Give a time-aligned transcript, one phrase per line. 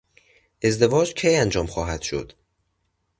[0.63, 2.33] ازدواج کی انجام خواهد شد؟